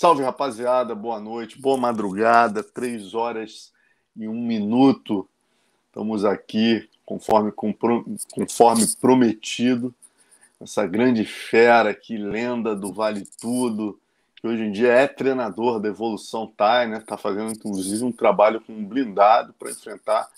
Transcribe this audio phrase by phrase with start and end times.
[0.00, 3.70] Salve, rapaziada, boa noite, boa madrugada, três horas
[4.16, 5.28] e um minuto.
[5.88, 9.94] Estamos aqui, conforme, conforme prometido,
[10.58, 14.00] essa grande fera aqui, lenda do Vale Tudo,
[14.36, 16.96] que hoje em dia é treinador da Evolução TAI, né?
[16.96, 20.30] Está fazendo, inclusive, um trabalho com um blindado para enfrentar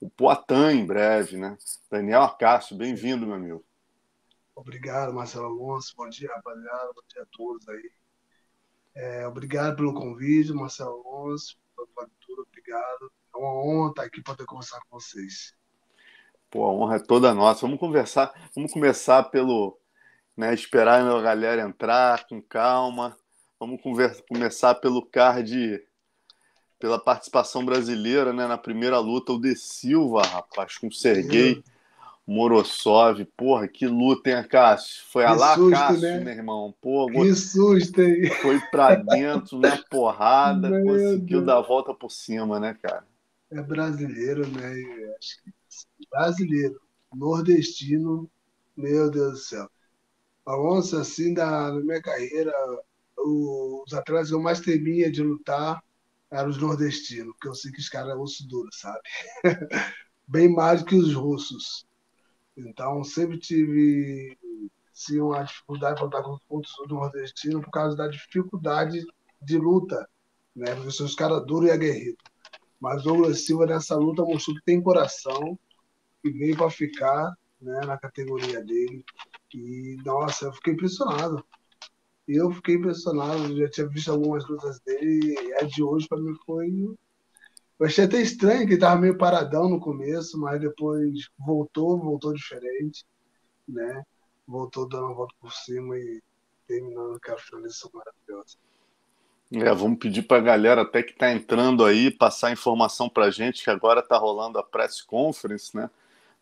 [0.00, 1.56] o Poitin em breve, né?
[1.88, 3.64] Daniel Acácio, bem-vindo, meu amigo.
[4.56, 5.94] Obrigado, Marcelo Alonso.
[5.96, 6.92] Bom dia, rapaziada.
[6.92, 7.92] Bom dia a todos aí.
[8.94, 13.12] É, obrigado pelo convite, Marcelo Alonso, pela tudo, obrigado.
[13.34, 15.54] É uma honra estar aqui para poder conversar com vocês.
[16.48, 17.62] Pô, a honra é toda nossa.
[17.62, 19.76] Vamos conversar, vamos começar pelo,
[20.36, 23.16] né, esperar a galera entrar com calma.
[23.58, 25.82] Vamos conversa, começar pelo card,
[26.78, 31.64] pela participação brasileira, né, na primeira luta, o De Silva, rapaz, com o Serguei.
[32.26, 35.04] Morosov, porra, que luta, hein, Cássio?
[35.10, 36.20] Foi que a lá, susto, Cássio, né?
[36.20, 36.74] meu irmão.
[36.80, 38.30] Pô, que susto, hein?
[38.40, 41.46] Foi pra dentro, na porrada, meu conseguiu Deus.
[41.46, 43.04] dar a volta por cima, né, cara?
[43.50, 44.72] É brasileiro, né?
[45.18, 45.52] Acho que
[46.10, 46.80] brasileiro,
[47.14, 48.30] nordestino,
[48.76, 49.70] meu Deus do céu.
[50.46, 52.52] Alonso, assim, da, na minha carreira,
[53.18, 55.82] os atletas que eu mais temia de lutar
[56.30, 59.00] eram os nordestinos, porque eu sei que os caras é osso duro, sabe?
[60.26, 61.86] Bem mais que os russos.
[62.56, 64.38] Então, sempre tive
[64.92, 69.04] sim, uma dificuldade para lutar contra o nordestino por causa da dificuldade
[69.42, 70.08] de luta,
[70.54, 70.74] né?
[70.74, 72.24] Porque são os caras duros e aguerridos.
[72.80, 75.58] Mas Douglas Silva nessa luta mostrou que tem coração
[76.22, 79.04] e veio para ficar né, na categoria dele.
[79.52, 81.44] E, nossa, eu fiquei impressionado.
[82.26, 86.20] Eu fiquei impressionado, eu já tinha visto algumas lutas dele e a de hoje para
[86.20, 86.96] mim foi
[87.78, 92.32] eu achei até estranho que ele tava meio paradão no começo, mas depois voltou, voltou
[92.32, 93.04] diferente,
[93.68, 94.02] né?
[94.46, 96.22] Voltou dando uma volta por cima e
[96.66, 98.56] terminando aquela finalização maravilhosa.
[99.52, 103.30] É, vamos pedir para a galera até que está entrando aí passar informação para a
[103.30, 105.90] gente que agora está rolando a press conference, né?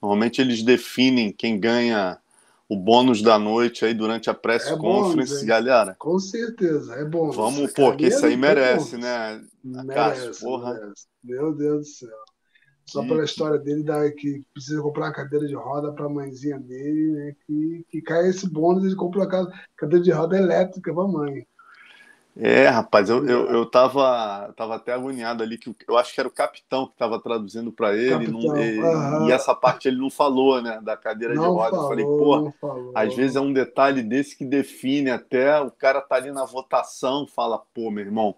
[0.01, 2.22] Normalmente eles definem quem ganha
[2.69, 5.95] o bônus da noite aí durante a press é conference, bônus, galera.
[5.99, 7.31] Com certeza, é bom.
[7.31, 9.43] Vamos, pô, que isso aí merece, né?
[9.63, 10.75] Merece, Cássio, porra.
[10.75, 11.07] Merece.
[11.23, 12.23] Meu Deus do céu.
[12.85, 16.59] Só pela história dele, da, que precisa comprar uma cadeira de roda para a mãezinha
[16.59, 17.37] dele, né?
[17.47, 21.47] Que, que cai esse bônus e compra uma cadeira de roda elétrica para a mãe.
[22.35, 26.29] É, rapaz, eu, eu, eu tava, tava até agoniado ali, que eu acho que era
[26.29, 30.63] o capitão que estava traduzindo para ele, não, e, e, essa parte ele não falou,
[30.63, 31.77] né, da cadeira de roda.
[31.77, 32.53] Falou, eu falei, pô,
[32.95, 37.27] às vezes é um detalhe desse que define até o cara tá ali na votação,
[37.27, 38.35] fala, pô, meu irmão,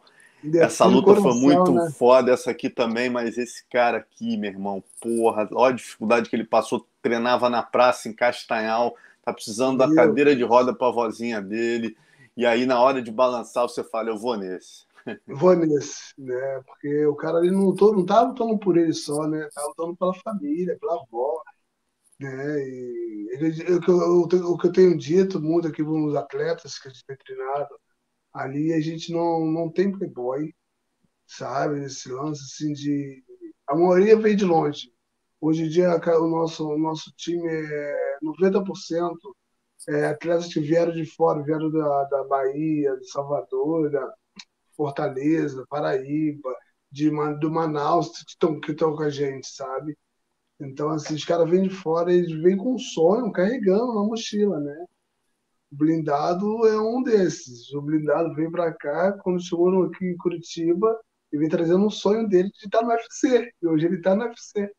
[0.56, 1.88] essa luta foi muito né?
[1.96, 6.34] foda, essa aqui também, mas esse cara aqui, meu irmão, porra, olha a dificuldade que
[6.34, 10.92] ele passou, treinava na praça em Castanhal, tá precisando da cadeira de roda para a
[10.92, 11.96] vozinha dele
[12.36, 14.84] e aí, na hora de balançar, você fala, eu vou nesse.
[15.26, 16.62] Vou nesse, né?
[16.66, 19.48] Porque o cara ali não, lutou, não tá lutando por ele só, né?
[19.54, 21.42] Tá lutando pela família, pela avó,
[22.18, 22.58] né?
[22.66, 27.16] E ele, o que eu tenho dito muito aqui nos atletas que a gente tem
[27.16, 27.78] treinado,
[28.32, 30.54] ali a gente não, não tem playboy,
[31.26, 31.84] sabe?
[31.84, 33.22] Esse lance assim de.
[33.68, 34.92] A maioria vem de longe.
[35.40, 39.18] Hoje em dia o nosso, o nosso time é 90%
[39.88, 44.12] é, atletas que vieram de fora, vieram da, da Bahia, de Salvador, da
[44.76, 46.54] Fortaleza, Paraíba,
[46.90, 49.96] de, do Manaus, que estão que com a gente, sabe?
[50.60, 54.60] Então, assim, os caras vêm de fora, eles vêm com um sonho, carregando na mochila,
[54.60, 54.86] né?
[55.72, 57.72] O blindado é um desses.
[57.74, 60.96] O blindado veio para cá, quando chegou aqui em Curitiba,
[61.32, 63.50] e vem trazendo um sonho dele de estar no UFC.
[63.60, 64.70] E hoje ele está no UFC.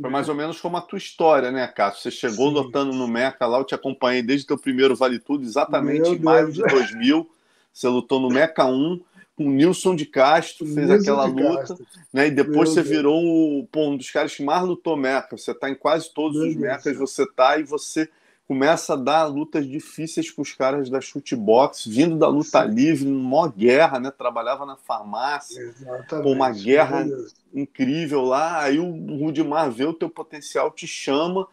[0.00, 2.02] Foi mais ou menos como a tua história, né, Cássio?
[2.02, 2.54] Você chegou Sim.
[2.54, 6.18] lutando no Meca lá, eu te acompanhei desde o teu primeiro Vale Tudo, exatamente em
[6.18, 7.30] maio de 2000.
[7.72, 9.00] Você lutou no Meca 1
[9.34, 11.86] com o Nilson de Castro, fez Nilson aquela luta, Castro.
[12.12, 12.26] né?
[12.26, 12.88] E depois Meu você Deus.
[12.96, 15.36] virou um, pô, um dos caras que mais lutou Meca.
[15.36, 18.08] Você tá em quase todos Meu os Mecas, você tá e você
[18.46, 22.74] começa a dar lutas difíceis para os caras da chutebox, vindo da luta Sim.
[22.74, 24.10] livre, numa guerra, né?
[24.10, 26.22] Trabalhava na farmácia, Exatamente.
[26.22, 27.06] com uma guerra
[27.52, 28.62] incrível lá.
[28.62, 31.48] Aí o Rudimar vê o teu potencial, te chama,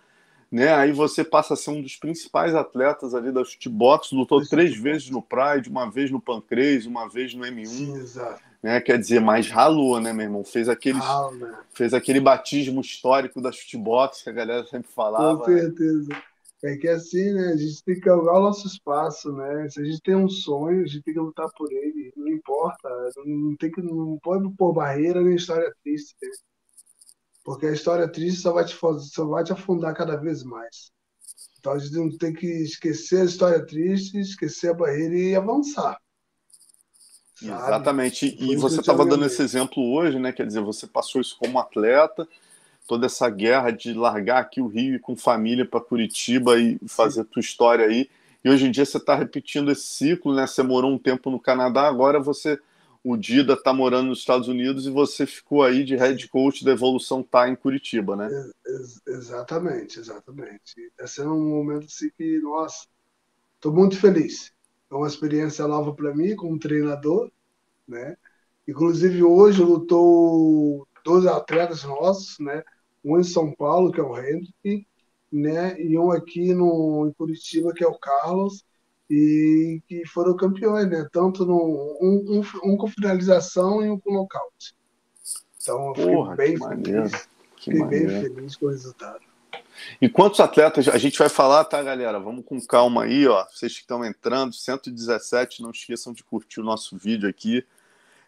[0.51, 0.71] né?
[0.73, 5.09] Aí você passa a ser um dos principais atletas ali da chutebox, lutou três vezes
[5.09, 7.65] no Pride, uma vez no Pancrase, uma vez no M1.
[7.65, 8.19] Sim,
[8.61, 8.79] né?
[8.79, 10.43] Quer dizer, mais ralou, né, meu irmão?
[10.43, 11.55] Fez aquele, né?
[11.73, 15.39] fez aquele batismo histórico da chutebox que a galera sempre falava.
[15.39, 16.09] Com certeza.
[16.09, 16.21] Né?
[16.63, 17.49] É que assim, né?
[17.49, 19.67] A gente tem que galgar o nosso espaço, né?
[19.69, 22.13] Se a gente tem um sonho, a gente tem que lutar por ele.
[22.15, 22.89] Não importa,
[23.25, 26.29] não tem que não pode pôr barreira nem história triste, né?
[27.43, 30.91] porque a história triste só vai te só vai te afundar cada vez mais.
[31.59, 35.97] Então a gente não tem que esquecer a história triste, esquecer a barreira e avançar.
[37.41, 38.37] Exatamente.
[38.39, 40.31] E você estava dando esse exemplo hoje, né?
[40.31, 42.27] Quer dizer, você passou isso como atleta,
[42.87, 47.21] toda essa guerra de largar aqui o Rio e com família para Curitiba e fazer
[47.21, 48.09] a tua história aí.
[48.43, 50.45] E hoje em dia você está repetindo esse ciclo, né?
[50.45, 52.59] Você morou um tempo no Canadá, agora você,
[53.03, 56.71] o Dida está morando nos Estados Unidos e você ficou aí de head coach da
[56.71, 58.29] Evolução Tá em Curitiba, né?
[58.67, 60.75] Ex exatamente, exatamente.
[60.77, 62.85] Está sendo um momento assim que, nossa,
[63.55, 64.51] estou muito feliz.
[64.91, 67.31] É uma experiência nova para mim como treinador,
[67.87, 68.17] né?
[68.67, 72.63] Inclusive hoje lutou dois atletas nossos, né?
[73.03, 74.87] Um em São Paulo, que é o Hendrick,
[75.31, 75.79] né?
[75.81, 78.63] E um aqui no, em Curitiba, que é o Carlos,
[79.09, 81.07] e que foram campeões, né?
[81.11, 84.75] Tanto no, um, um, um com finalização e um com nocaute.
[85.61, 87.29] Então, eu fiquei Porra, bem feliz.
[87.57, 89.21] Fiquei bem feliz com o resultado.
[90.01, 92.19] E quantos atletas a gente vai falar, tá, galera?
[92.19, 93.45] Vamos com calma aí, ó.
[93.45, 97.65] Vocês que estão entrando, 117, não esqueçam de curtir o nosso vídeo aqui.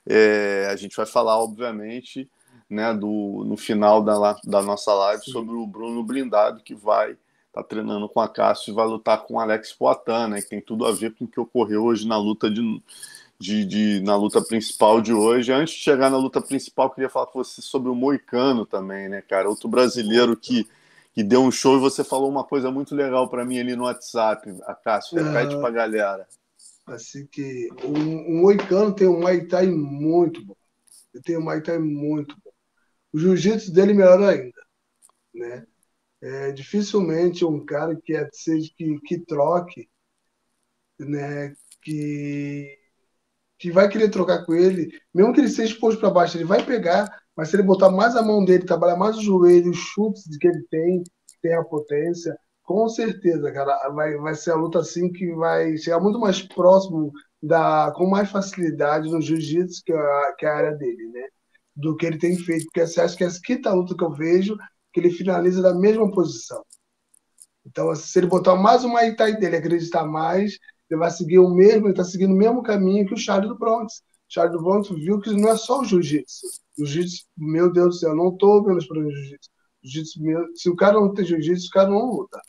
[0.05, 2.29] É, a gente vai falar, obviamente,
[2.69, 7.19] né, do, no final da, da nossa live sobre o Bruno Blindado, que vai estar
[7.51, 10.61] tá treinando com a Cássio e vai lutar com o Alex Poitin, né, que tem
[10.61, 12.81] tudo a ver com o que ocorreu hoje na luta de,
[13.39, 15.51] de, de, na luta principal de hoje.
[15.51, 19.21] Antes de chegar na luta principal, queria falar com você sobre o Moicano também, né,
[19.21, 19.49] cara?
[19.49, 20.67] Outro brasileiro que,
[21.13, 23.83] que deu um show e você falou uma coisa muito legal para mim ali no
[23.83, 25.23] WhatsApp, a Cássio.
[25.23, 26.27] Repete para a galera.
[26.87, 30.55] Assim que o, o Moicano tem um Muay Thai muito bom.
[31.13, 32.44] Ele tem um Muay Thai muito bom.
[33.15, 34.61] O jiu-jitsu dele melhor ainda,
[35.33, 35.65] né?
[36.21, 38.29] É, dificilmente um cara que é
[38.77, 39.89] que, que troque,
[40.99, 41.55] né?
[41.81, 42.77] Que
[43.57, 46.65] que vai querer trocar com ele, mesmo que ele seja exposto para baixo, ele vai
[46.65, 50.37] pegar, mas se ele botar mais a mão dele, trabalhar mais o joelho, os chutes
[50.37, 51.03] que ele tem,
[51.41, 56.01] tem a potência, com certeza, cara, vai, vai ser a luta assim que vai chegar
[56.01, 60.71] muito mais próximo da, com mais facilidade no jiu-jitsu que, é que é a área
[60.73, 61.23] dele, né?
[61.75, 64.11] Do que ele tem feito, porque você acha que é a quinta luta que eu
[64.11, 64.57] vejo,
[64.93, 66.63] que ele finaliza da mesma posição.
[67.65, 70.57] Então, se ele botar mais uma Itai dele, acreditar mais,
[70.89, 73.57] ele vai seguir o mesmo, ele está seguindo o mesmo caminho que o Charlie do
[73.57, 74.03] Bronx.
[74.29, 76.47] O Charlie do Bronx viu que não é só o jiu-jitsu.
[76.77, 79.49] Jiu-jitsu, meu Deus do céu, não estou menos para o jiu-jitsu.
[79.83, 80.19] Jiu-jitsu,
[80.55, 82.39] se o cara não tem jiu-jitsu, o cara não luta.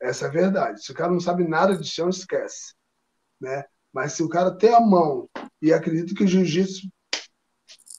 [0.00, 0.84] Essa é a verdade.
[0.84, 2.74] Se o cara não sabe nada de chão, esquece.
[3.40, 3.64] Né?
[3.92, 5.28] Mas se o cara tem a mão
[5.60, 6.88] e acredita que o jiu-jitsu,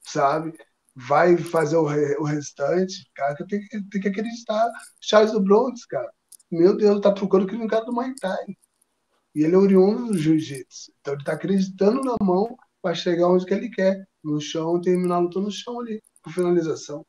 [0.04, 0.54] sabe,
[0.98, 3.62] vai fazer o, re, o restante, cara, que tem,
[4.02, 4.68] que acreditar.
[5.02, 6.12] Charles do Bronx, cara.
[6.52, 8.46] Meu Deus, tá procurando que um cara do Muay Thai.
[9.36, 10.92] E ele é oriundo do Jiu-Jitsu.
[11.00, 14.08] Então ele tá acreditando na mão para chegar onde que ele quer.
[14.24, 17.06] No chão, terminar a luta no chão ali, por finalização.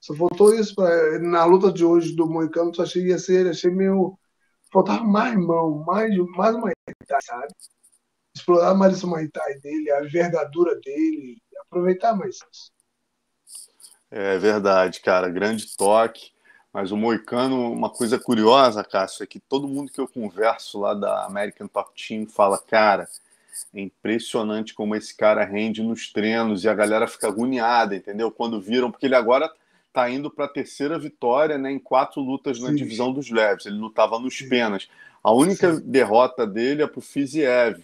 [0.00, 3.70] Só faltou isso para na luta de hoje do Moicano, só achei ia ser, achei
[3.70, 4.18] meio
[4.72, 6.74] faltava mais mão, mais mais
[7.06, 7.54] Thai, sabe?
[8.34, 12.71] Explorar mais esse Muay Thai dele, a envergadura dele, aproveitar mais isso.
[14.14, 16.32] É verdade, cara, grande toque.
[16.70, 20.92] Mas o Moicano, uma coisa curiosa, Cássio, é que todo mundo que eu converso lá
[20.92, 23.08] da American Top Team fala, cara,
[23.74, 28.30] é impressionante como esse cara rende nos treinos e a galera fica agoniada, entendeu?
[28.30, 29.50] Quando viram, porque ele agora
[29.92, 32.64] tá indo para a terceira vitória, né, em quatro lutas Sim.
[32.64, 33.66] na divisão dos leves.
[33.66, 34.48] Ele lutava nos Sim.
[34.48, 34.88] penas.
[35.22, 35.82] A única Sim.
[35.84, 37.82] derrota dele é pro Fiziev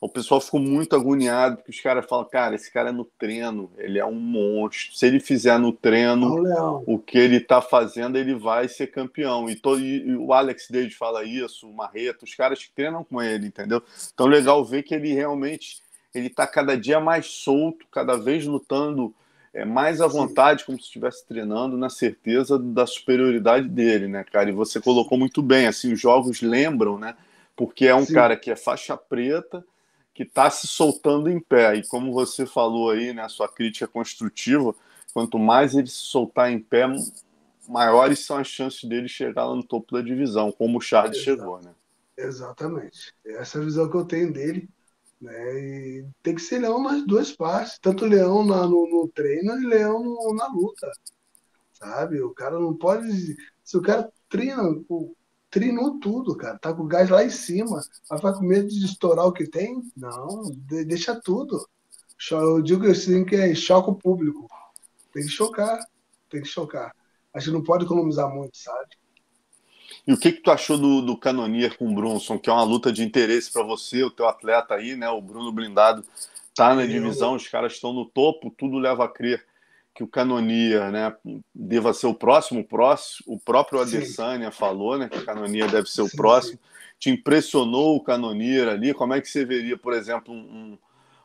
[0.00, 3.70] o pessoal ficou muito agoniado, porque os caras falam, cara, esse cara é no treino,
[3.78, 4.96] ele é um monstro.
[4.96, 6.42] Se ele fizer no treino
[6.86, 9.48] o que ele tá fazendo, ele vai ser campeão.
[9.48, 13.22] E, todo, e o Alex David fala isso, o Marreta, os caras que treinam com
[13.22, 13.82] ele, entendeu?
[14.12, 15.82] Então legal ver que ele realmente
[16.14, 19.14] ele tá cada dia mais solto, cada vez lutando
[19.52, 20.66] é, mais à vontade, Sim.
[20.66, 24.48] como se estivesse treinando, na certeza da superioridade dele, né, cara?
[24.48, 27.14] E você colocou muito bem, assim, os jogos lembram, né?
[27.54, 28.14] Porque é um Sim.
[28.14, 29.64] cara que é faixa preta,
[30.16, 31.76] que está se soltando em pé.
[31.76, 34.74] E como você falou aí, né, sua crítica construtiva,
[35.12, 36.86] quanto mais ele se soltar em pé,
[37.68, 41.24] maiores são as chances dele chegar lá no topo da divisão, como o Charles Exato.
[41.38, 41.74] chegou, né?
[42.16, 43.12] Exatamente.
[43.26, 44.66] Essa é a visão que eu tenho dele.
[45.20, 45.58] Né?
[45.58, 49.66] E tem que ser leão nas duas partes, tanto leão na, no, no, treino e
[49.66, 50.90] leão no, na luta.
[51.74, 52.22] Sabe?
[52.22, 53.36] O cara não pode.
[53.62, 54.62] Se o cara treina,
[55.56, 56.58] treinou tudo, cara.
[56.58, 57.80] Tá com o gás lá em cima.
[58.10, 59.82] Vai ficar com medo de estourar o que tem?
[59.96, 60.50] Não,
[60.86, 61.66] deixa tudo.
[62.30, 64.46] Eu digo assim que é choque o público.
[65.14, 65.78] Tem que chocar.
[66.28, 66.94] Tem que chocar.
[67.32, 68.90] A gente não pode economizar muito, sabe?
[70.06, 72.62] E o que, que tu achou do, do Canonier com o Brunson, que é uma
[72.62, 75.08] luta de interesse para você, o teu atleta aí, né?
[75.08, 76.04] O Bruno Blindado
[76.54, 79.44] tá na divisão, os caras estão no topo, tudo leva a crer
[79.96, 81.16] que o Canonia né,
[81.54, 84.58] deva ser o próximo, próximo o próprio Adesanya sim.
[84.58, 86.58] falou né, que o Canonia deve ser sim, o próximo.
[86.58, 86.70] Sim.
[86.98, 88.92] Te impressionou o Canonia ali?
[88.92, 90.76] Como é que você veria, por exemplo, um,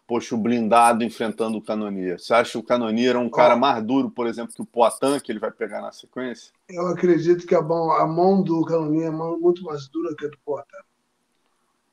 [0.07, 2.17] poxa, o blindado enfrentando o Canonier.
[2.17, 5.19] Você acha que o Canonier é um cara mais duro, por exemplo, que o Poitin,
[5.21, 6.53] que ele vai pegar na sequência?
[6.69, 10.29] Eu acredito que a mão, a mão do Canonier é muito mais dura que a
[10.29, 10.67] do Poitin.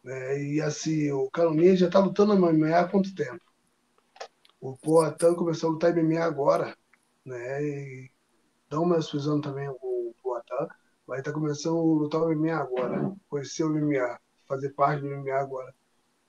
[0.07, 3.48] É, e assim, o Canonier já está lutando MMA há quanto tempo?
[4.61, 6.77] O Poitin começou a lutar MMA agora,
[7.25, 7.63] né?
[7.63, 8.11] E
[8.69, 9.89] dá uma fusão também o.
[11.07, 15.09] Vai estar tá começando a lutar o MMA agora, conhecer o MMA, fazer parte do
[15.09, 15.75] MMA agora.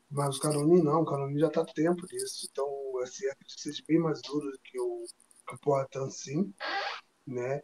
[0.09, 2.47] Mas o Canoni não, o Canoni já está tempo disso.
[2.49, 2.65] Então,
[3.03, 5.03] assim, acredito que seja bem mais duro que o,
[5.51, 6.53] o Poitin, sim.
[7.27, 7.61] Né?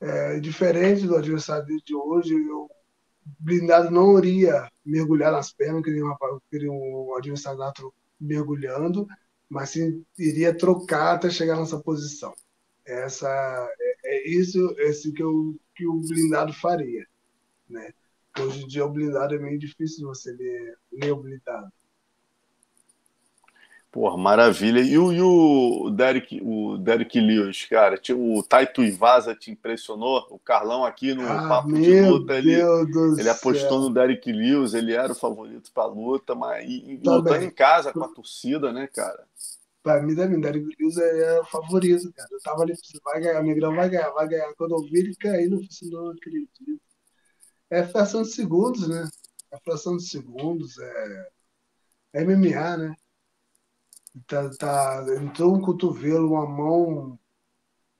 [0.00, 2.68] É, diferente do adversário de hoje, o
[3.38, 7.60] blindado não iria mergulhar nas pernas, que nem, um adversário
[8.18, 9.06] mergulhando,
[9.50, 12.32] mas sim iria trocar até chegar nessa posição.
[12.86, 13.28] Essa,
[13.80, 17.04] é, é isso esse que, eu, que o blindado faria.
[17.68, 17.92] Né?
[18.38, 21.72] Hoje em dia, o blindado é meio difícil você ler, ler o blindado.
[23.90, 24.80] Porra, maravilha.
[24.80, 30.26] E o, e o Derek, o Derek Lewis, cara, o Taito Ivasa te impressionou?
[30.30, 32.54] O Carlão aqui no ah, Papo de Luta, ele,
[33.18, 37.44] ele apostou no Derek Lewis, ele era o favorito para luta, mas e, e lutando
[37.44, 39.24] em casa com a torcida, né, cara?
[39.82, 42.28] Pra mim também, Derek Lewis é, o favorito, cara.
[42.30, 44.54] Eu tava ali, vai ganhar, Negrão vai ganhar, vai ganhar.
[44.54, 46.50] Quando eu vi ele cair, não falei, não acredito
[47.70, 49.08] é fração de segundos, né?
[49.52, 51.28] É fração de segundos, é,
[52.14, 52.94] é MMA, né?
[54.26, 57.18] Tá, tá, entrou um cotovelo, uma mão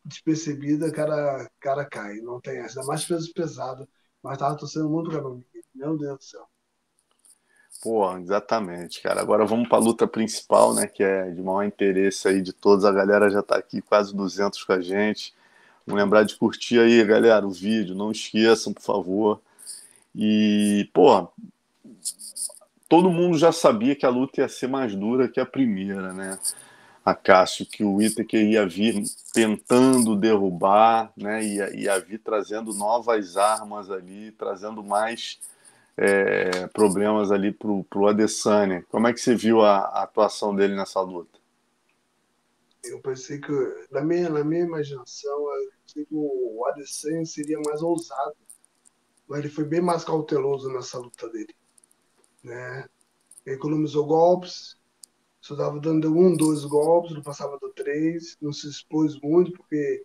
[0.05, 2.17] despercebida, cara, cara cai.
[2.17, 2.81] Não tem essa.
[2.81, 3.89] Ainda mais peso pesado.
[4.23, 5.23] Mas tava torcendo muito pra
[5.75, 6.47] Meu Deus do céu.
[7.83, 9.21] Pô, exatamente, cara.
[9.21, 10.87] Agora vamos para a luta principal, né?
[10.87, 12.85] Que é de maior interesse aí de todos.
[12.85, 15.35] A galera já está aqui, quase 200 com a gente.
[15.87, 17.95] Vamos lembrar de curtir aí, galera, o vídeo.
[17.95, 19.41] Não esqueçam, por favor.
[20.15, 21.29] E, pô,
[22.91, 26.39] todo mundo já sabia que a luta ia ser mais dura que a primeira, né?
[27.03, 31.43] A Cássio, que o Whittaker ia vir tentando derrubar, né?
[31.43, 35.41] Ia, ia vir trazendo novas armas ali, trazendo mais
[35.97, 38.85] é, problemas ali pro, pro Adesanya.
[38.91, 41.39] Como é que você viu a, a atuação dele nessa luta?
[42.85, 43.53] Eu pensei que,
[43.91, 45.47] na minha, na minha imaginação,
[46.11, 48.37] o Adesanya seria mais ousado
[49.31, 51.55] mas ele foi bem mais cauteloso nessa luta dele.
[52.43, 52.89] Né?
[53.47, 54.77] Economizou golpes,
[55.41, 60.05] só estava dando um, dois golpes, não passava do três, não se expôs muito, porque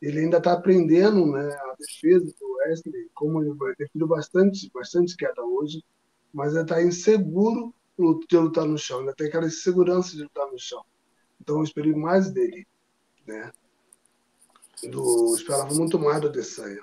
[0.00, 5.42] ele ainda está aprendendo né, a defesa do Wesley, como ele defendeu bastante, bastante queda
[5.42, 5.84] hoje,
[6.32, 7.72] mas ele está inseguro
[8.28, 10.84] de lutar no chão, ainda tem aquela insegurança de lutar no chão.
[11.40, 12.66] Então eu esperei mais dele.
[13.26, 13.52] Né?
[14.90, 16.82] Do, esperava muito mais do Adesanya.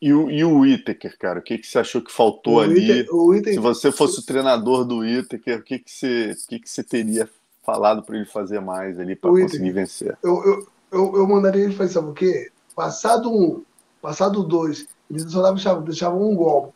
[0.00, 3.06] E o, e o Whittaker, cara, o que, que você achou que faltou o ali?
[3.44, 6.82] Se você fosse o treinador do Whittaker, o que, que, você, o que, que você
[6.82, 7.28] teria
[7.64, 10.18] falado para ele fazer mais ali para conseguir vencer?
[10.22, 12.50] Eu, eu, eu, eu, mandaria ele fazer, sabe o quê?
[12.76, 13.62] Passado um,
[14.02, 16.74] passado dois, ele só deixava, deixava um golpe.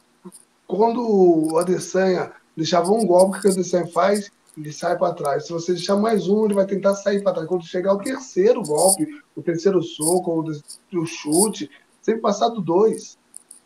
[0.66, 4.30] Quando o Adesanya deixava um golpe, o que o Adesanya faz?
[4.56, 5.46] Ele sai para trás.
[5.46, 7.48] Se você deixar mais um, ele vai tentar sair para trás.
[7.48, 9.06] Quando chegar o terceiro golpe,
[9.36, 11.70] o terceiro soco, o, o chute,
[12.02, 13.18] sempre passado dois.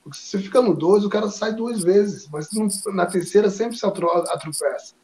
[0.03, 2.49] Porque se você fica no 12, o cara sai duas vezes, mas
[2.93, 4.95] na terceira sempre se atropessa.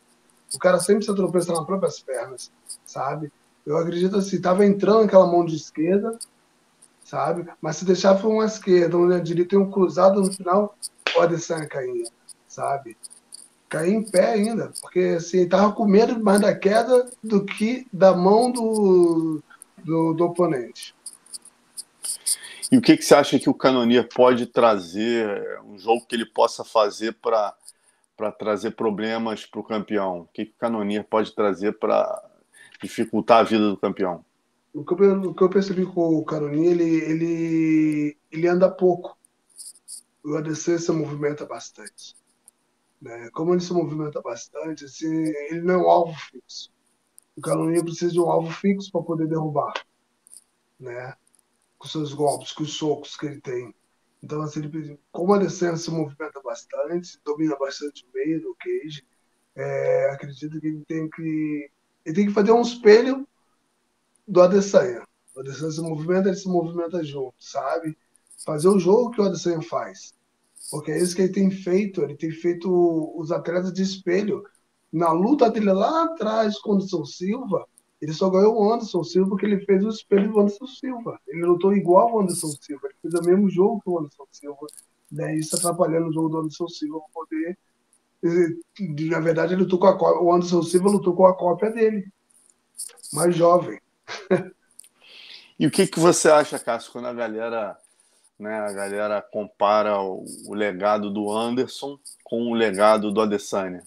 [0.54, 2.50] O cara sempre se atropessa nas próprias pernas,
[2.84, 3.30] sabe?
[3.64, 6.18] Eu acredito assim, tava entrando aquela mão de esquerda,
[7.04, 7.48] sabe?
[7.60, 10.74] Mas se deixar foi uma esquerda, uma direita e um cruzado no final,
[11.14, 12.08] pode ser cair,
[12.46, 12.96] sabe?
[13.68, 18.14] Cair em pé ainda, porque assim, tava com medo mais da queda do que da
[18.14, 19.42] mão do,
[19.84, 20.94] do, do oponente.
[22.70, 26.26] E o que, que você acha que o Canonier pode trazer, um jogo que ele
[26.26, 27.56] possa fazer para
[28.38, 30.20] trazer problemas para o campeão?
[30.20, 32.22] O que, que o Canonier pode trazer para
[32.82, 34.22] dificultar a vida do campeão?
[34.74, 39.16] O que, eu, o que eu percebi com o Canonier, ele, ele, ele anda pouco.
[40.22, 42.14] O ADC se movimenta bastante.
[43.00, 43.30] Né?
[43.32, 46.70] Como ele se movimenta bastante, assim, ele não é um alvo fixo.
[47.34, 49.72] O Canonier precisa de um alvo fixo para poder derrubar.
[50.78, 51.14] Né?
[51.78, 53.74] Com seus golpes, com os socos que ele tem.
[54.22, 59.06] Então, assim, ele, como Alessandro se movimenta bastante, domina bastante o meio do cage,
[59.54, 61.70] é, acredito que ele tem que
[62.04, 63.28] ele tem que fazer um espelho
[64.26, 65.06] do Adesanya.
[65.36, 67.96] O Adesanya se movimenta, ele se movimenta junto, sabe?
[68.44, 70.14] Fazer o jogo que o Adesanya faz.
[70.70, 72.68] Porque é isso que ele tem feito, ele tem feito
[73.16, 74.42] os atletas de espelho.
[74.92, 77.66] Na luta dele lá atrás com o Anderson Silva,
[78.00, 81.20] ele só ganhou o Anderson Silva porque ele fez o espelho do Anderson Silva.
[81.26, 82.86] Ele lutou igual ao Anderson Silva.
[82.86, 84.66] Ele fez o mesmo jogo que o Anderson Silva.
[85.10, 85.36] Né?
[85.36, 87.58] Isso atrapalhando o jogo do Anderson Silva para poder
[89.10, 92.06] Na verdade, ele lutou com a o Anderson Silva lutou com a cópia dele,
[93.12, 93.80] mais jovem.
[95.58, 97.76] E o que, que você acha, Cássio, quando a galera,
[98.38, 103.82] né, a galera compara o, o legado do Anderson com o legado do Adesanya?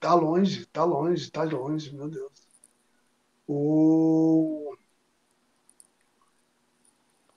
[0.00, 2.32] Tá longe, tá longe, tá longe, meu Deus.
[3.46, 4.74] O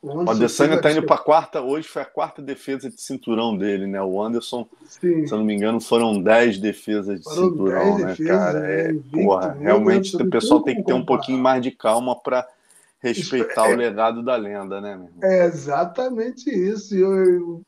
[0.05, 3.87] o Adesanya está indo para a quarta, hoje foi a quarta defesa de cinturão dele,
[3.87, 3.99] né?
[3.99, 5.25] O Anderson, Sim.
[5.25, 8.59] se eu não me engano, foram dez defesas de foram cinturão, né, defesas, cara?
[8.59, 8.81] Né?
[8.81, 12.47] É, porra, realmente o pessoal tem que ter um pouquinho mais de calma para
[12.99, 15.23] respeitar é, o legado da lenda, né, meu irmão?
[15.23, 16.95] É exatamente isso.
[16.95, 17.61] Eu, eu,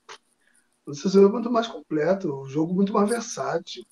[0.85, 3.83] o jogo é muito mais completo, o jogo muito mais versátil,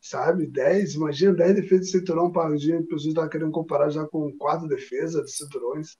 [0.00, 0.46] sabe?
[0.46, 4.68] Dez, imagina dez defesas de cinturão para o pessoas estão querendo comparar já com quatro
[4.68, 5.96] defesas de cinturões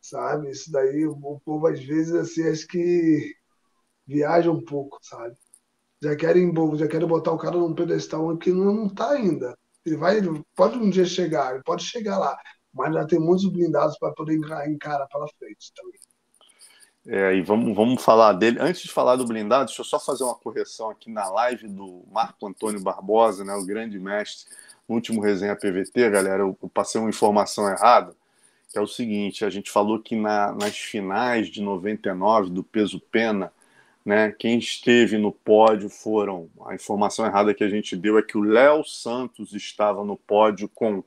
[0.00, 0.50] sabe?
[0.50, 3.34] Isso daí o povo às vezes assim acho que
[4.06, 5.36] viaja um pouco, sabe?
[6.02, 9.56] Já querem, já querem botar o cara num pedestal que não, não tá ainda.
[9.86, 10.20] Ele vai,
[10.56, 12.38] pode um dia chegar, pode chegar lá,
[12.74, 16.00] mas já tem muitos blindados para poder encarar pela frente também.
[17.06, 18.58] É, e vamos, vamos falar dele.
[18.60, 22.04] Antes de falar do blindado, deixa eu só fazer uma correção aqui na live do
[22.10, 24.50] Marco Antônio Barbosa, né, o grande mestre,
[24.88, 26.42] no último resenha PVT, galera.
[26.42, 28.14] Eu, eu passei uma informação errada
[28.76, 33.00] que é o seguinte: a gente falou que na, nas finais de 99 do peso
[33.00, 33.52] pena,
[34.04, 36.48] né, quem esteve no pódio foram.
[36.66, 40.68] A informação errada que a gente deu é que o Léo Santos estava no pódio
[40.68, 41.02] com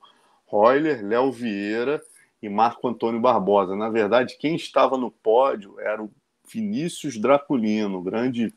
[0.47, 2.01] Royler, Léo Vieira
[2.41, 3.75] e Marco Antônio Barbosa.
[3.75, 6.11] Na verdade, quem estava no pódio era o
[6.51, 8.53] Vinícius Draculino, grande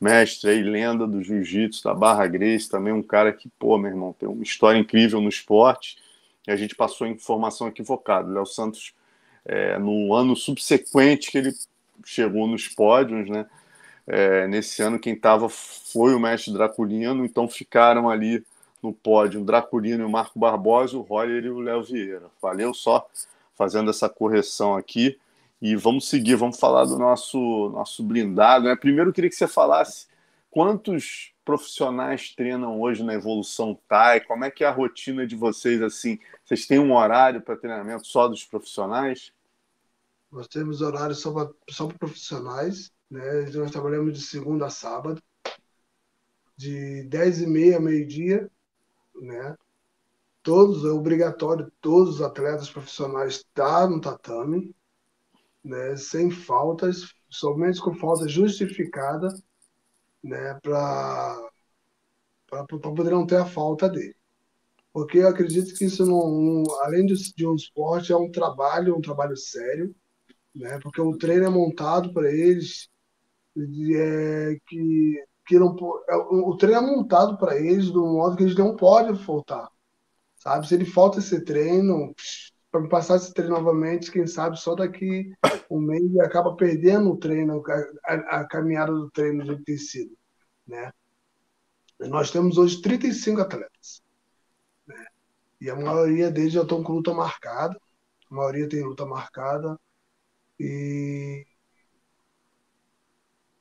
[0.00, 4.14] mestre e lenda do jiu-jitsu da Barra Grace, também um cara que, pô, meu irmão,
[4.18, 5.96] tem uma história incrível no esporte
[6.46, 8.28] e a gente passou informação equivocada.
[8.28, 8.94] Léo Santos,
[9.44, 11.52] é, no ano subsequente que ele
[12.04, 13.46] chegou nos pódios, né?
[14.06, 18.44] É, nesse ano quem estava foi o mestre Draculino, então ficaram ali
[18.82, 22.30] no pódio o Draculino e o Marco Barbosa, o Royer e o Léo Vieira.
[22.40, 23.08] Valeu só
[23.54, 25.18] fazendo essa correção aqui.
[25.60, 28.66] E vamos seguir, vamos falar do nosso, nosso blindado.
[28.66, 28.76] Né?
[28.76, 30.06] Primeiro eu queria que você falasse
[30.50, 34.20] quantos profissionais treinam hoje na Evolução Thai?
[34.20, 36.18] Como é que é a rotina de vocês assim?
[36.44, 39.32] Vocês têm um horário para treinamento só dos profissionais?
[40.30, 43.42] Nós temos horário só para só profissionais, né?
[43.54, 45.22] Nós trabalhamos de segunda a sábado,
[46.56, 48.50] de 10 e meia a meio-dia,
[49.20, 49.56] né?
[50.42, 54.74] Todos, é obrigatório, todos os atletas profissionais estar tá no tatame,
[55.64, 55.96] né?
[55.96, 59.28] Sem faltas, somente com falta justificada
[60.26, 61.50] né, para
[62.82, 64.14] poder não ter a falta dele.
[64.92, 69.00] Porque eu acredito que isso, não, além de, de um esporte, é um trabalho, um
[69.00, 69.94] trabalho sério,
[70.54, 72.88] né, porque o treino é montado para eles,
[73.56, 75.76] é, que, que não,
[76.08, 79.68] é, o treino é montado para eles um modo que eles não podem faltar.
[80.36, 80.66] Sabe?
[80.68, 82.14] Se ele falta esse treino,
[82.70, 85.32] para passar esse treino novamente, quem sabe só daqui
[85.70, 87.62] um mês ele acaba perdendo o treino,
[88.04, 90.16] a, a, caminhada do treino de ter sido.
[90.66, 90.92] Né?
[92.00, 94.02] Nós temos hoje 35 atletas.
[94.86, 95.06] Né?
[95.60, 97.78] E a maioria deles já estão com luta marcada.
[98.30, 99.78] A maioria tem luta marcada.
[100.58, 101.46] E.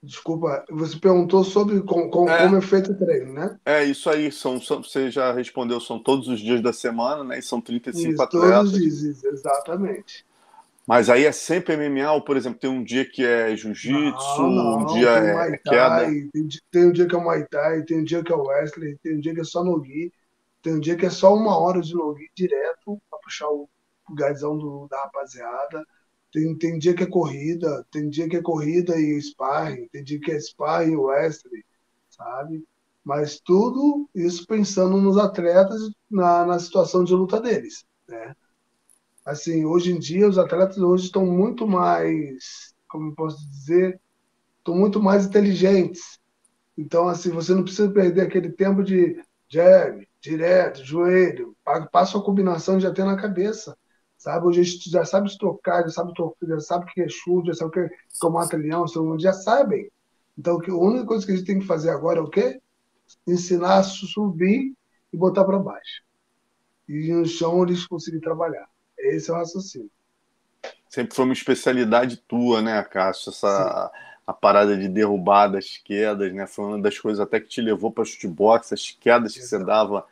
[0.06, 3.58] Desculpa, você perguntou sobre com, com, é, como é feito o treino, né?
[3.65, 4.32] É, isso aí.
[4.32, 7.39] São, são, você já respondeu, são todos os dias da semana, né?
[7.39, 8.52] E são 35 isso, atletas.
[8.52, 10.26] Todos os dias, exatamente.
[10.88, 14.86] Mas aí é sempre MMA, ou, por exemplo, tem um dia que é jiu-jitsu, um
[14.86, 16.06] dia é queda.
[16.06, 16.30] Tem,
[16.72, 19.20] tem, um dia que é Muay Thai, tem um dia que é Wesley, tem um
[19.20, 20.13] dia que é só Nogi,
[20.62, 23.68] tem um dia que é só uma hora de Nogi direto para puxar o,
[24.08, 25.84] o gazão do, da rapaziada.
[26.36, 30.19] Tem, tem dia que é corrida, tem dia que é corrida e sparring, tem dia
[30.19, 31.63] que é sparring e Wesley,
[32.10, 32.62] sabe?
[33.06, 35.80] Mas tudo isso pensando nos atletas
[36.12, 38.36] na, na situação de luta deles, né?
[39.24, 44.02] assim, hoje em dia os atletas hoje estão muito mais, como posso dizer,
[44.58, 46.19] estão muito mais inteligentes.
[46.78, 51.56] Então, assim, você não precisa perder aquele tempo de jab, direto, joelho,
[51.93, 53.78] passa a combinação já tem na cabeça,
[54.17, 54.45] sabe?
[54.45, 57.47] Hoje a gente já sabe trocar, já sabe trocar, já sabe o que é chute,
[57.47, 58.86] já sabe o que é, é mata-leão,
[59.19, 59.89] já sabem.
[60.38, 62.60] Então, a única coisa que a gente tem que fazer agora é o quê?
[63.28, 64.73] Ensinar a subir
[65.13, 66.04] e botar para baixo.
[66.88, 68.67] E no chão eles conseguirem trabalhar.
[68.97, 69.89] Esse é o raciocínio.
[70.89, 73.30] Sempre foi uma especialidade tua, né, Cássio?
[73.30, 73.91] Essa
[74.25, 76.47] a parada de derrubar das quedas, né?
[76.47, 80.06] Foi uma das coisas até que te levou para chutebox, as quedas que você dava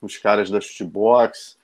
[0.00, 1.55] nos caras da chutebox.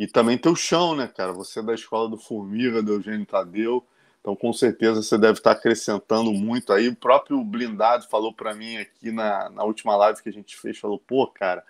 [0.00, 1.30] E também teu chão, né, cara?
[1.34, 3.86] Você é da escola do Formiga, do Eugênio Tadeu.
[4.18, 6.88] Então, com certeza, você deve estar acrescentando muito aí.
[6.88, 10.78] O próprio Blindado falou para mim aqui na, na última live que a gente fez,
[10.78, 11.62] falou, pô, cara,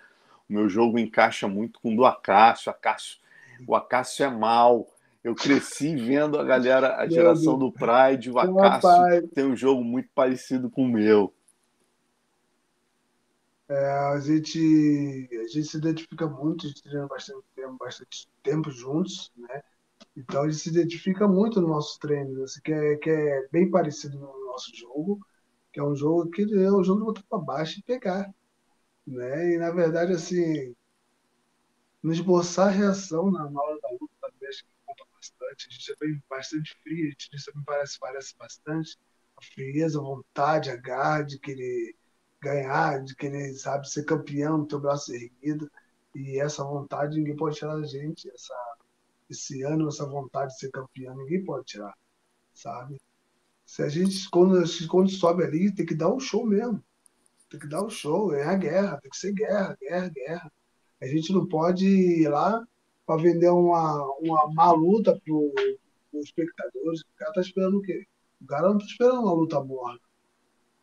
[0.49, 3.19] o meu jogo encaixa muito com o do Acácio, Acácio
[3.67, 4.87] o Acácio é mal.
[5.25, 10.09] Eu cresci vendo a galera, a geração do Pride, o Acácio tem um jogo muito
[10.15, 11.35] parecido com o meu.
[13.71, 14.59] É, a, gente,
[15.33, 19.63] a gente se identifica muito, a gente treina bastante tempo, bastante tempo juntos, né?
[20.17, 23.71] Então a gente se identifica muito no nosso treino, assim, que, é, que é bem
[23.71, 25.25] parecido no nosso jogo,
[25.73, 28.35] que é um jogo que é um jogo de botar para baixo e pegar.
[29.07, 29.55] Né?
[29.55, 30.75] E na verdade, assim,
[32.03, 35.69] no esboçar a reação na, hora da luta também acho que conta bastante.
[35.69, 38.99] A gente é bem, bastante frio, a gente me parece, parece bastante.
[39.37, 41.95] A frieza, a vontade, a garra de querer
[42.41, 45.71] ganhar, de querer, sabe, ser campeão, ter o braço erguido.
[46.15, 48.31] E essa vontade ninguém pode tirar da gente.
[48.31, 48.55] Essa,
[49.29, 51.95] esse ano, essa vontade de ser campeão, ninguém pode tirar,
[52.55, 53.01] sabe?
[53.65, 56.83] Se a gente, quando, quando sobe ali, tem que dar um show mesmo.
[57.49, 60.53] Tem que dar um show, é a guerra, tem que ser guerra, guerra, guerra.
[61.01, 62.65] A gente não pode ir lá
[63.07, 67.01] para vender uma, uma má luta para os espectadores.
[67.01, 68.07] O cara está esperando o quê?
[68.41, 70.01] O cara não está esperando uma luta morna.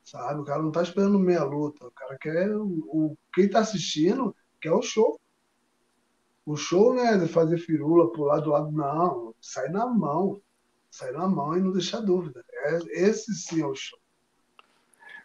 [0.08, 0.40] Sabe?
[0.40, 1.86] O cara não está esperando meia luta.
[1.86, 2.50] O cara quer.
[2.56, 5.20] O, o quem está assistindo quer o show.
[6.46, 9.36] O show não é fazer firula lado do lado, não.
[9.42, 10.42] Sai na mão.
[10.90, 12.42] Sai na mão e não deixa dúvida.
[12.50, 14.00] É, esse sim é o show.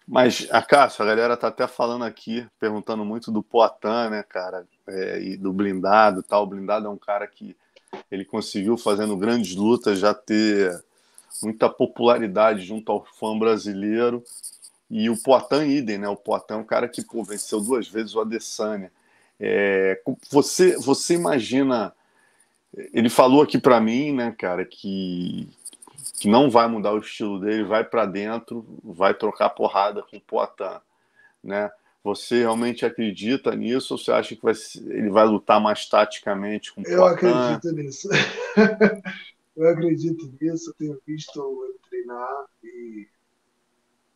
[0.04, 5.22] Mas, Acácio, a galera tá até falando aqui, perguntando muito do Poitin, né, cara, é,
[5.22, 6.42] e do blindado tal.
[6.42, 7.56] O blindado é um cara que
[8.10, 10.84] ele conseguiu, fazendo grandes lutas, já ter
[11.40, 14.24] muita popularidade junto ao fã brasileiro.
[14.94, 16.06] E o Poitin, idem, né?
[16.06, 18.92] O Poitin é um cara que pô, venceu duas vezes o Adesanya.
[19.40, 19.98] É,
[20.30, 21.94] você, você imagina.
[22.92, 25.48] Ele falou aqui para mim, né, cara, que
[26.20, 30.20] que não vai mudar o estilo dele, vai para dentro, vai trocar porrada com o
[30.20, 30.78] Poitin,
[31.42, 31.70] né?
[32.04, 34.52] Você realmente acredita nisso ou você acha que vai,
[34.88, 38.08] ele vai lutar mais taticamente com o Eu acredito nisso.
[39.56, 43.08] eu acredito nisso, eu tenho visto ele treinar e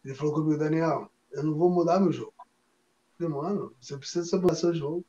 [0.06, 2.32] ele falou comigo, Daniel, eu não vou mudar meu jogo.
[3.18, 5.04] Eu falei, mano, você precisa mudar seu jogo.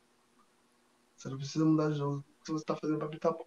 [1.16, 2.18] Você não precisa mudar o jogo.
[2.18, 3.46] O que você está fazendo para tá bom.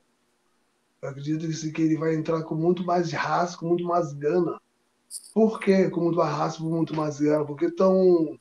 [1.03, 4.61] Eu acredito que ele vai entrar com muito mais raça, com muito mais gana.
[5.35, 5.91] Por quê?
[5.91, 7.45] Com muito mais raça, com muito mais gana?
[7.45, 8.39] Porque estão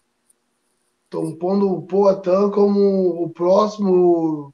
[1.05, 4.53] estão pondo o Poatan como o próximo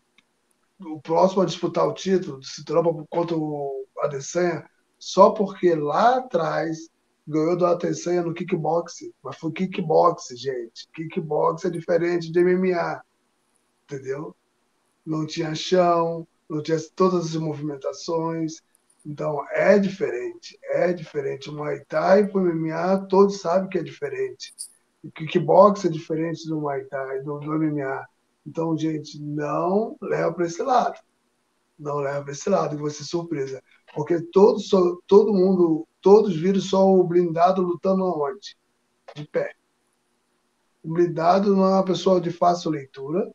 [0.79, 4.65] o próximo a disputar o título se cinturão contra o Adesanya
[4.97, 6.89] só porque lá atrás
[7.27, 9.11] ganhou do Adesanya no kickboxing.
[9.23, 10.87] Mas foi kickboxing, gente.
[10.93, 13.03] Kickboxing é diferente de MMA.
[13.85, 14.35] Entendeu?
[15.05, 18.61] Não tinha chão, não tinha todas as movimentações.
[19.05, 21.49] Então, é diferente, é diferente.
[21.49, 24.53] O Muay Thai para o MMA, todos sabem que é diferente.
[25.03, 28.03] O kickbox é diferente do Muay Thai, do, do MMA.
[28.45, 30.99] Então, gente, não leva para esse lado.
[31.77, 33.61] Não leva para esse lado, que vai surpresa.
[33.95, 34.59] Porque todo,
[35.07, 38.57] todo mundo, todos viram só o blindado lutando aonde?
[39.15, 39.55] De pé.
[40.83, 43.31] O blindado não é uma pessoa de fácil leitura,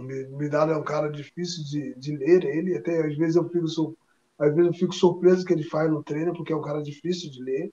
[0.00, 3.96] Midala é um cara difícil de, de ler ele, até às vezes eu fico
[4.38, 7.28] às vezes eu fico surpreso que ele faz no treino, porque é um cara difícil
[7.30, 7.72] de ler,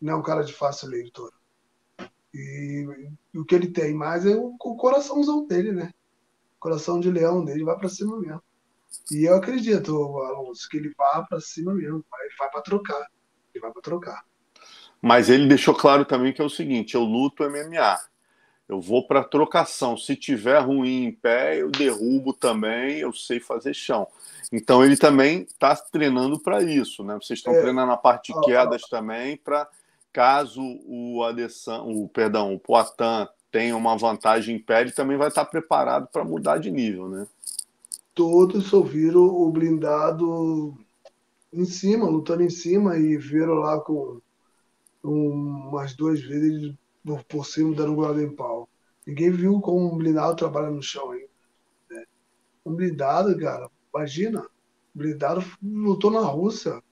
[0.00, 1.32] não é um cara de fácil leitura.
[2.32, 2.86] E,
[3.34, 5.92] e o que ele tem mais é o, o, coraçãozão dele, né?
[6.56, 8.42] O coração de leão dele vai para cima mesmo.
[9.10, 13.06] E eu acredito, Alonso, que ele vai para cima mesmo, vai, vai para trocar.
[13.54, 14.24] Ele vai para trocar.
[15.00, 17.98] Mas ele deixou claro também que é o seguinte: eu luto MMA
[18.68, 19.96] eu vou para trocação.
[19.96, 24.06] Se tiver ruim em pé, eu derrubo também, eu sei fazer chão.
[24.52, 27.14] Então ele também está treinando para isso, né?
[27.14, 27.60] Vocês estão é.
[27.60, 28.90] treinando a parte de quedas ah, ah.
[28.90, 29.68] também para
[30.12, 35.28] caso o Adessan, o perdão, o Poitin tenha uma vantagem em pé, ele também vai
[35.28, 37.26] estar preparado para mudar de nível, né?
[38.16, 40.74] Todos ouviram o blindado
[41.52, 44.22] em cima, lutando em cima e viram lá com
[45.04, 46.74] umas duas vezes
[47.28, 48.70] por cima dando golden pau.
[49.06, 51.28] Ninguém viu como um blindado trabalha no chão ainda.
[51.90, 52.04] Né?
[52.64, 56.82] Um blindado, cara, imagina, um blindado lutou na Rússia,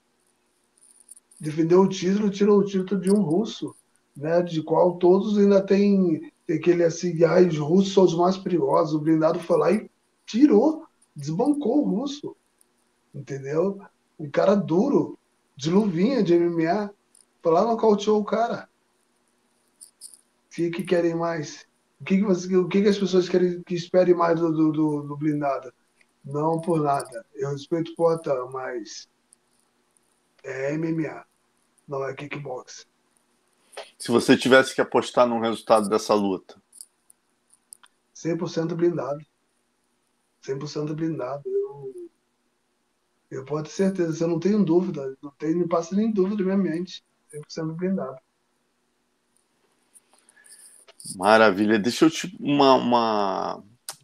[1.41, 3.75] defendeu o título, tirou o título de um russo,
[4.15, 4.43] né?
[4.43, 8.95] De qual todos ainda têm aquele assim, ah, os russos são os mais perigosos.
[8.95, 9.91] O blindado foi lá e
[10.27, 12.37] tirou, desbancou o russo,
[13.15, 13.81] entendeu?
[14.19, 15.19] Um cara duro,
[15.57, 16.93] de luvinha de MMA,
[17.43, 18.69] foi lá nocauteou o cara
[20.55, 21.67] que, que querem mais?
[22.01, 25.03] O que, que, você, o que, que as pessoas querem que esperem mais do, do,
[25.03, 25.73] do blindado?
[26.25, 27.27] Não por nada.
[27.35, 29.09] Eu respeito o Poitin, mas
[30.43, 31.25] É MMA,
[31.89, 32.87] não é kickboxing.
[33.99, 36.63] Se você tivesse que apostar no resultado dessa luta?
[38.15, 39.25] 100% blindado.
[40.47, 41.43] 100% blindado.
[41.47, 41.95] Eu,
[43.31, 46.57] eu posso ter certeza, eu não tenho dúvida, não, tenho, não passa nem dúvida na
[46.57, 47.05] minha mente.
[47.33, 48.19] 100% blindado.
[51.17, 51.79] Maravilha.
[51.79, 52.35] Deixa eu te.
[52.41, 53.63] Uma, uma,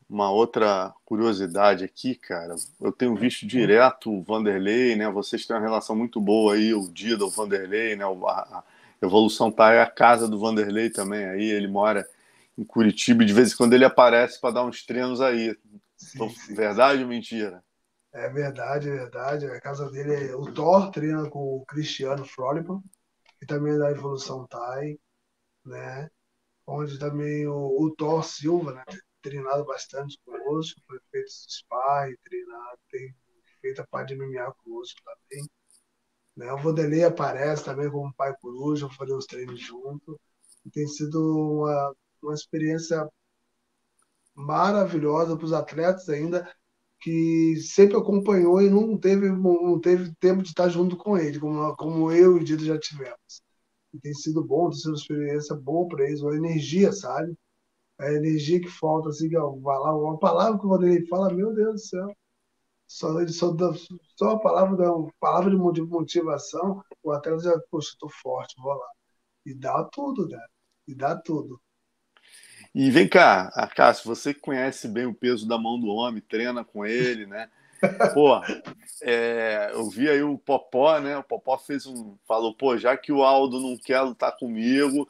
[0.09, 2.55] uma outra curiosidade aqui, cara.
[2.81, 5.09] Eu tenho visto direto o Vanderlei, né?
[5.11, 8.05] Vocês têm uma relação muito boa aí, o dia do Vanderlei, né?
[8.05, 8.63] A
[9.01, 11.25] Evolução tá é a casa do Vanderlei também.
[11.25, 12.07] Aí ele mora
[12.59, 15.57] em Curitiba e de vez em quando ele aparece para dar uns treinos aí.
[16.01, 16.29] Sim.
[16.55, 17.63] Verdade ou mentira?
[18.13, 19.47] É verdade, é verdade.
[19.47, 22.83] A casa dele é o Thor treina com o Cristiano Frolipan,
[23.39, 24.99] que também é da Evolução Thai,
[25.65, 26.11] né?
[26.67, 28.85] Onde também o, o Thor Silva, né?
[29.23, 33.15] Treinado bastante conosco, foi feito spa e treinado, tem
[33.61, 35.47] feito a parte de MMA conosco também.
[36.37, 36.53] Né?
[36.53, 40.19] O Vanderlei aparece também como pai coruja, fazer os treinos junto.
[40.65, 41.19] E tem sido
[41.61, 43.07] uma, uma experiência
[44.35, 46.49] maravilhosa para os atletas ainda
[47.01, 51.75] que sempre acompanhou e não teve, não teve tempo de estar junto com ele, como,
[51.77, 53.43] como eu e o Dito já tivemos.
[53.95, 57.35] E tem sido bom, tem sido uma experiência boa para eles, uma energia, sabe?
[57.99, 61.79] A energia que falta, assim, ó, uma palavra que o Vanderlei fala, meu Deus do
[61.81, 62.17] céu,
[62.87, 63.73] só, ele só, dá,
[64.17, 64.91] só a palavra, da,
[65.21, 68.89] palavra de motivação, o atleta já, poxa, estou forte, vou lá.
[69.47, 70.39] E dá tudo, né?
[70.89, 71.61] E dá tudo.
[72.75, 76.65] E vem cá, Cássio, você que conhece bem o peso da mão do homem, treina
[76.65, 77.49] com ele, né?
[78.15, 78.41] Pô,
[79.03, 81.17] é, eu vi aí o Popó, né?
[81.17, 82.15] O Popó fez um.
[82.29, 85.09] Falou, pô, já que o Aldo não quer lutar comigo,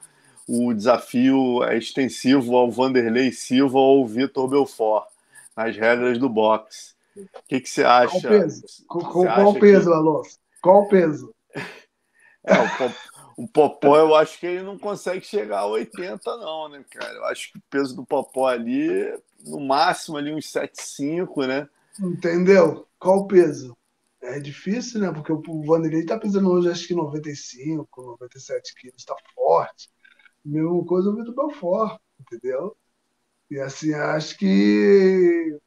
[0.49, 5.07] o desafio é extensivo ao Vanderlei Silva ou ao Vitor Belfort,
[5.57, 6.95] nas regras do boxe.
[7.17, 8.21] O que, que você acha?
[8.21, 8.63] Qual o peso?
[8.87, 9.97] Qual, qual peso, que...
[9.97, 10.39] Alonso?
[10.63, 11.35] Qual o peso?
[12.43, 12.95] É, o, Popó,
[13.41, 17.15] o Popó, eu acho que ele não consegue chegar a 80, não, né, cara?
[17.15, 21.67] Eu acho que o peso do Popó ali, no máximo ali uns 7,5, né?
[21.99, 22.87] Entendeu?
[22.99, 23.75] Qual o peso?
[24.21, 25.11] É difícil, né?
[25.11, 29.89] Porque o Vanderlei tá pesando hoje, acho que 95, 97 quilos, tá forte.
[30.45, 32.77] Mesma coisa o Vitor Belfort, entendeu?
[33.51, 35.59] E assim, acho que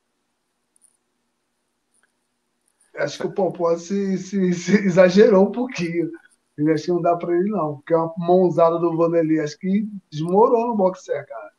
[2.95, 6.11] acho que o Popó se, se, se, exagerou um pouquinho.
[6.57, 7.75] Eu acho que não dá para ele, não.
[7.75, 9.39] Porque é uma mãozada do Vanderlei.
[9.39, 11.51] Acho que desmorou no boxer, cara.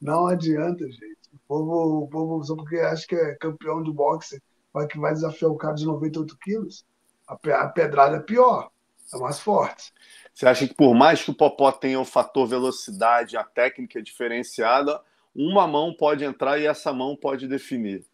[0.00, 1.16] Não adianta, gente.
[1.32, 5.12] O povo, o povo só porque acha que é campeão de boxe, vai que vai
[5.12, 6.84] desafiar o cara de 98 quilos.
[7.26, 8.70] A, a pedrada é pior,
[9.12, 9.92] é mais forte.
[10.32, 15.00] Você acha que por mais que o Popó tenha o fator velocidade, a técnica diferenciada,
[15.34, 18.04] uma mão pode entrar e essa mão pode definir?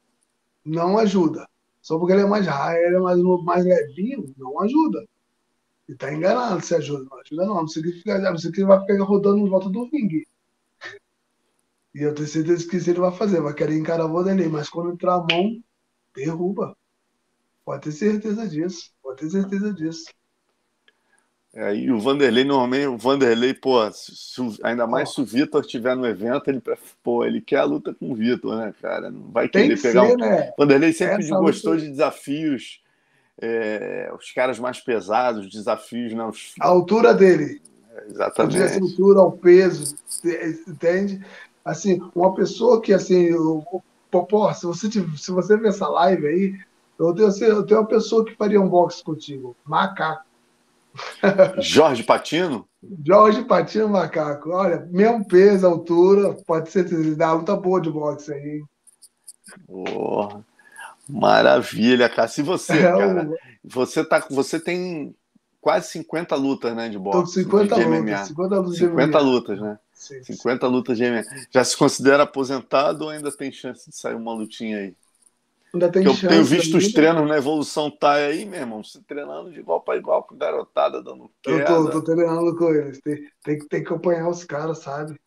[0.64, 1.48] Não ajuda.
[1.80, 5.04] Só porque ele é mais raio, ele é mais, mais levinho, não ajuda.
[5.92, 7.04] Ele tá enganado se ajuda.
[7.04, 7.54] Não ajuda não.
[7.56, 10.26] Não significa, não significa que ele vai ficar rodando em volta do ringue.
[11.94, 13.42] E eu tenho certeza que isso ele vai fazer.
[13.42, 14.48] Vai querer encarar o Vanderlei.
[14.48, 15.62] Mas quando entrar a mão,
[16.16, 16.74] derruba.
[17.62, 18.90] Pode ter certeza disso.
[19.02, 20.06] Pode ter certeza disso.
[21.54, 25.94] É, e o Vanderlei, normalmente, o Vanderlei, pô, se, ainda mais se o Vitor estiver
[25.94, 26.62] no evento, ele,
[27.02, 29.10] pô, ele quer a luta com o Vitor, né, cara?
[29.10, 30.06] Não vai querer que pegar.
[30.06, 30.16] Ser, um...
[30.16, 30.50] né?
[30.56, 31.84] Vanderlei sempre Essa gostou luta...
[31.84, 32.81] de desafios,
[33.40, 36.24] é, os caras mais pesados, desafios, né?
[36.24, 36.54] Os...
[36.60, 37.60] A altura dele.
[37.90, 38.62] É, exatamente.
[38.62, 39.96] A estrutura, o peso,
[40.68, 41.24] entende?
[41.64, 43.30] Assim, uma pessoa que, assim,
[44.10, 46.58] pô, se você, se você ver essa live aí,
[46.98, 50.32] eu tenho, eu tenho uma pessoa que faria um boxe contigo, macaco
[51.58, 52.66] Jorge Patino?
[53.04, 54.50] Jorge Patino Macaco.
[54.50, 56.84] Olha, mesmo peso, altura, pode ser
[57.16, 58.62] dá luta boa de boxe aí.
[59.68, 60.28] Oh,
[61.08, 62.28] maravilha, cara.
[62.28, 63.30] Se você, é, cara,
[63.64, 65.14] você, tá, você tem
[65.60, 67.34] quase 50 lutas né, de boxe.
[67.42, 68.28] 50 de lutas.
[68.28, 69.78] 50 lutas, 50 lutas né?
[69.94, 70.72] Sim, 50 sim.
[70.72, 71.22] lutas de MMA.
[71.50, 74.96] Já se considera aposentado ou ainda tem chance de sair uma lutinha aí?
[75.72, 79.50] Ainda tem eu tenho visto os treinos na evolução tá aí, meu irmão, se treinando
[79.50, 81.60] de igual para igual com garotada dando queda.
[81.60, 83.00] Eu tô, tô treinando com eles.
[83.00, 85.18] Tem, tem, tem que acompanhar os caras, sabe?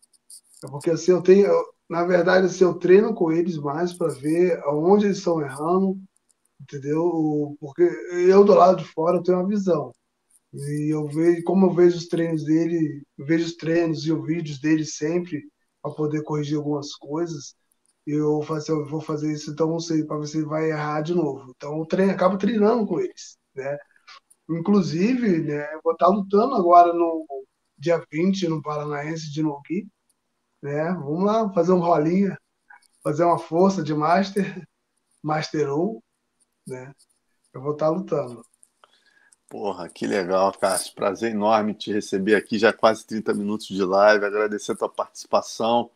[0.62, 1.46] É porque assim, eu tenho.
[1.46, 5.98] Eu, na verdade, assim, eu treino com eles mais para ver aonde eles estão errando,
[6.60, 7.56] entendeu?
[7.60, 9.92] Porque eu do lado de fora tenho uma visão.
[10.54, 14.60] E eu vejo, como eu vejo os treinos dele, vejo os treinos e os vídeos
[14.60, 15.42] dele sempre
[15.82, 17.54] para poder corrigir algumas coisas
[18.06, 20.70] eu falei assim, eu vou fazer isso, então não sei, para ver se ele vai
[20.70, 21.52] errar de novo.
[21.56, 23.76] Então eu treino, acabo treinando com eles, né?
[24.50, 27.26] Inclusive, né, vou estar lutando agora no
[27.78, 29.88] dia 20 no Paranaense de Nogi,
[30.62, 30.92] né?
[30.92, 32.38] Vamos lá, fazer um rolinha,
[33.02, 34.66] fazer uma força de Master,
[35.22, 36.00] Master 1,
[36.66, 36.92] né?
[37.52, 38.44] Eu vou estar lutando.
[39.48, 40.94] Porra, que legal, Cássio.
[40.94, 44.24] Prazer enorme te receber aqui, já quase 30 minutos de live.
[44.24, 45.90] Agradecer a tua participação.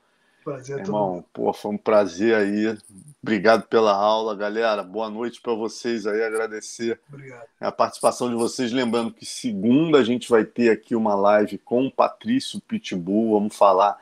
[0.45, 1.25] Prazer, irmão.
[1.33, 2.79] Pô, foi um prazer aí.
[3.23, 4.83] Obrigado pela aula, galera.
[4.83, 6.23] Boa noite para vocês aí.
[6.23, 7.47] Agradecer Obrigado.
[7.61, 8.73] a participação de vocês.
[8.73, 13.39] Lembrando que segunda a gente vai ter aqui uma live com o Patrício Pitbull.
[13.39, 14.01] Vamos falar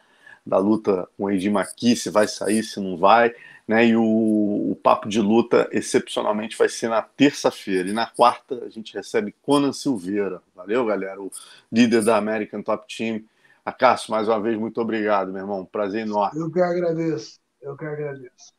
[0.49, 3.35] da luta com o Edir Maqui, se vai sair, se não vai.
[3.67, 3.89] Né?
[3.89, 7.87] E o, o papo de luta, excepcionalmente, vai ser na terça-feira.
[7.87, 10.43] E na quarta a gente recebe Conan Silveira.
[10.57, 11.21] Valeu, galera?
[11.21, 11.31] O
[11.71, 13.23] líder da American Top Team.
[13.63, 15.67] Acácio, mais uma vez, muito obrigado, meu irmão.
[15.67, 16.41] Prazer enorme.
[16.41, 17.39] Eu que agradeço.
[17.61, 18.55] Eu que agradeço.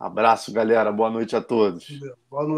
[0.00, 0.90] Abraço, galera.
[0.90, 1.86] Boa noite a todos.
[2.30, 2.54] Boa noite.